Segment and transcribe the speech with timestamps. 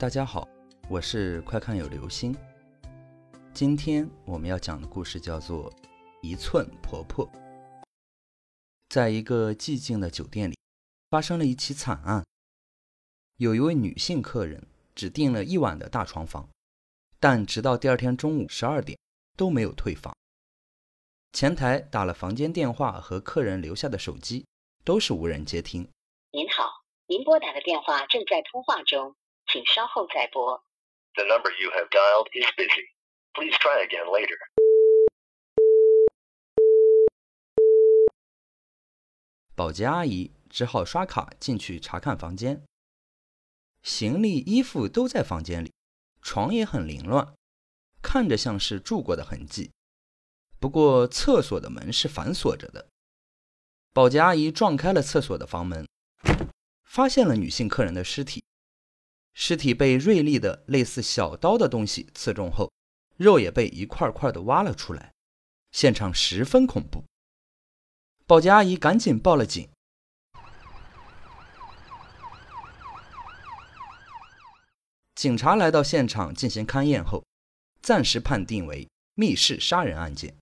[0.00, 0.48] 大家好，
[0.88, 2.34] 我是快看有流星。
[3.52, 5.70] 今天我们要讲的故事叫做
[6.22, 7.28] 《一寸婆婆》。
[8.88, 10.56] 在一个寂静的酒店里，
[11.10, 12.24] 发生了一起惨案。
[13.36, 16.48] 有一位女性客人只订了一晚的大床房，
[17.18, 18.98] 但直到第二天中午十二点
[19.36, 20.16] 都没有退房。
[21.34, 24.46] 前台打了房间电话和客人留下的手机，
[24.82, 25.86] 都是无人接听。
[26.30, 26.64] 您好，
[27.06, 29.14] 您拨打的电话正在通话中，
[29.52, 30.64] 请稍后再拨。
[31.14, 32.92] The number you have dialed is busy.
[33.32, 34.38] Please try again later.
[39.56, 42.62] 保洁阿姨只好刷卡进去查看房间，
[43.82, 45.72] 行李、衣服都在房间里，
[46.22, 47.34] 床也很凌乱，
[48.00, 49.72] 看着像是住过的痕迹。
[50.60, 52.86] 不过厕所的门是反锁着的。
[53.92, 55.88] 保洁阿姨撞开了厕所的房门，
[56.84, 58.44] 发现了女性客人的尸体。
[59.42, 62.70] 尸体被锐利的类似小刀的东西刺中后，
[63.16, 65.14] 肉也被一块块的挖了出来，
[65.72, 67.02] 现场十分恐怖。
[68.26, 69.66] 保洁阿姨赶紧报了警。
[75.14, 77.24] 警察来到现场进行勘验后，
[77.80, 80.36] 暂时判定为密室杀人案件。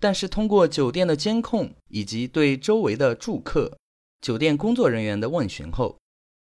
[0.00, 3.78] 但是通过酒店的监控以及对周围的住客、
[4.20, 5.96] 酒店工作人员的问询后，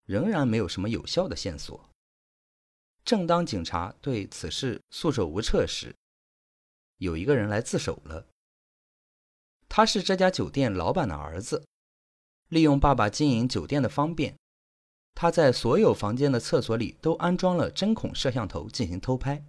[0.07, 1.87] 仍然没有什么有效的线索。
[3.05, 5.95] 正当警察对此事束手无策时，
[6.97, 8.25] 有一个人来自首了。
[9.69, 11.67] 他是这家酒店老板的儿子，
[12.47, 14.35] 利用爸爸经营酒店的方便，
[15.13, 19.45] 他在所有房间的厕所里都安装了针孔摄像头进行偷拍。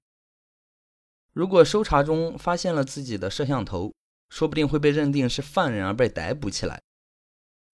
[1.32, 3.94] 如果搜查中发现了自己的摄像头，
[4.28, 6.82] 说不定会被认定是犯人而被逮捕起来。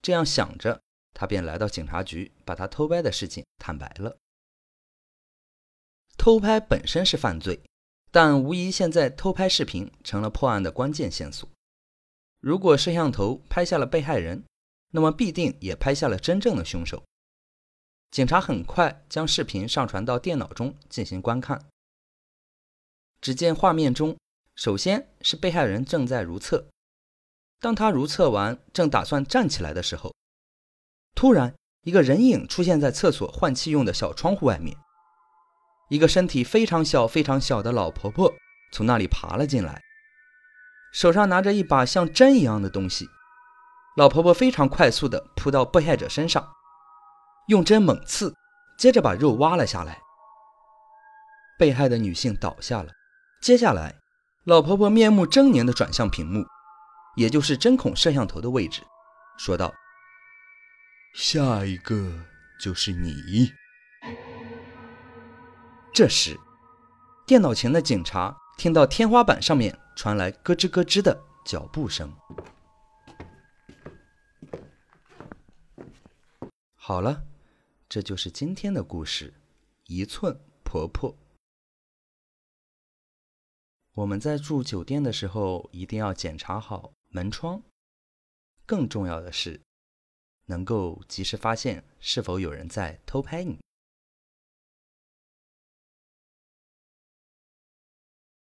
[0.02, 0.82] 这样想着，
[1.14, 4.18] 他便来到警察局，把他偷拍的事情坦白了。
[6.18, 7.62] 偷拍本身是犯罪，
[8.10, 11.48] 但无疑现在偷拍视频成了破案的关键线索。
[12.40, 14.44] 如果摄像头拍下了被害人，
[14.90, 17.02] 那么必定也拍下了真正的凶手。
[18.10, 21.66] 警察很快将视频上传到电脑中进行观看。
[23.20, 24.16] 只见画面中，
[24.54, 26.68] 首先是被害人正在如厕，
[27.58, 30.14] 当他如厕完，正打算站起来的时候，
[31.14, 34.76] 突然一个人影出现在厕所换气用的小窗户外面。
[35.90, 38.32] 一个身体非常小、非常小的老婆婆
[38.72, 39.80] 从那里爬了进来，
[40.92, 43.06] 手上拿着一把像针一样的东西。
[43.96, 46.44] 老婆婆非常快速地扑到被害者身上，
[47.48, 48.34] 用针猛刺，
[48.76, 50.00] 接着把肉挖了下来。
[51.58, 52.90] 被害的女性倒下了。
[53.40, 53.94] 接下来，
[54.46, 56.44] 老婆婆面目狰狞地转向屏幕，
[57.14, 58.82] 也就是针孔摄像头的位置，
[59.38, 59.72] 说道
[61.14, 62.26] ：“下一个
[62.60, 63.52] 就是你。”
[65.94, 66.36] 这时，
[67.24, 72.12] 电脑前的警察听到天花板上面传来咯吱咯吱的脚步声。
[76.74, 77.24] 好了，
[77.88, 79.32] 这就是今天的故事——
[79.86, 81.16] 一寸婆婆。
[83.92, 87.62] 我们在住酒店的时候，一定要检查好门窗。
[88.66, 89.60] 更重要的是，
[90.46, 93.58] 能够及时发现是否有人在偷拍你。